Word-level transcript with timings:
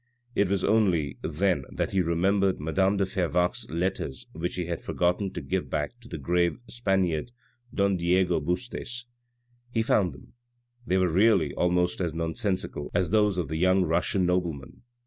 It 0.33 0.49
was 0.49 0.63
only 0.63 1.19
then 1.21 1.63
that 1.71 1.91
he 1.91 2.01
remembered 2.01 2.59
madame 2.59 2.97
de 2.97 3.05
Fervaque's 3.05 3.69
letters 3.69 4.25
which 4.31 4.55
he 4.55 4.65
had 4.65 4.81
forgotten 4.81 5.31
to 5.33 5.41
give 5.41 5.69
back 5.69 5.99
to 5.99 6.07
the 6.07 6.17
grave 6.17 6.57
Spaniard 6.67 7.29
Don 7.71 7.97
Diego 7.97 8.39
Bustos. 8.39 9.05
He 9.69 9.83
found 9.83 10.15
them. 10.15 10.33
They 10.87 10.97
were 10.97 11.07
really 11.11 11.53
almost 11.53 12.01
as 12.01 12.15
nonsensical 12.15 12.89
as 12.95 13.11
those 13.11 13.37
of 13.37 13.47
the 13.47 13.57
young 13.57 13.83
Russian 13.83 14.25
nobleman. 14.25 14.81